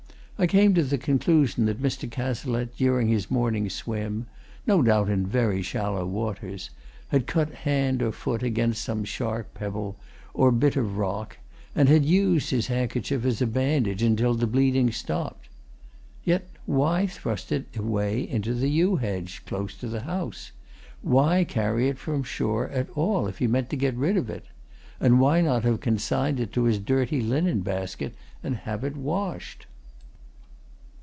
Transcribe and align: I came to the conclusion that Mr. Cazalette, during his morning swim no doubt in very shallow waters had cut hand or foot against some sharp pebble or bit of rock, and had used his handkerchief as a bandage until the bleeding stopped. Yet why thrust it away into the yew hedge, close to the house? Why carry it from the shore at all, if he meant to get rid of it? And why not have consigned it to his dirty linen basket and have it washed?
I 0.43 0.47
came 0.47 0.73
to 0.73 0.81
the 0.81 0.97
conclusion 0.97 1.65
that 1.65 1.83
Mr. 1.83 2.09
Cazalette, 2.09 2.75
during 2.75 3.07
his 3.09 3.29
morning 3.29 3.69
swim 3.69 4.25
no 4.65 4.81
doubt 4.81 5.07
in 5.07 5.27
very 5.27 5.61
shallow 5.61 6.03
waters 6.03 6.71
had 7.09 7.27
cut 7.27 7.51
hand 7.53 8.01
or 8.01 8.11
foot 8.11 8.41
against 8.41 8.83
some 8.83 9.03
sharp 9.05 9.53
pebble 9.53 9.97
or 10.33 10.51
bit 10.51 10.75
of 10.75 10.97
rock, 10.97 11.37
and 11.75 11.87
had 11.89 12.05
used 12.05 12.49
his 12.49 12.65
handkerchief 12.65 13.23
as 13.23 13.39
a 13.43 13.45
bandage 13.45 14.01
until 14.01 14.33
the 14.33 14.47
bleeding 14.47 14.89
stopped. 14.91 15.47
Yet 16.23 16.47
why 16.65 17.05
thrust 17.05 17.51
it 17.51 17.77
away 17.77 18.27
into 18.27 18.55
the 18.55 18.67
yew 18.67 18.95
hedge, 18.95 19.43
close 19.45 19.77
to 19.77 19.87
the 19.87 20.01
house? 20.01 20.53
Why 21.03 21.43
carry 21.43 21.87
it 21.87 21.99
from 21.99 22.21
the 22.21 22.27
shore 22.27 22.67
at 22.69 22.89
all, 22.97 23.27
if 23.27 23.37
he 23.37 23.45
meant 23.45 23.69
to 23.69 23.75
get 23.75 23.93
rid 23.93 24.17
of 24.17 24.27
it? 24.27 24.47
And 24.99 25.19
why 25.19 25.41
not 25.41 25.65
have 25.65 25.81
consigned 25.81 26.39
it 26.39 26.51
to 26.53 26.63
his 26.63 26.79
dirty 26.79 27.21
linen 27.21 27.59
basket 27.59 28.15
and 28.43 28.55
have 28.55 28.83
it 28.83 28.97
washed? 28.97 29.67